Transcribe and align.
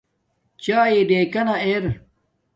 چاݵے 0.63 1.01
ڑکنانا 1.09 1.55
ار 1.65 1.83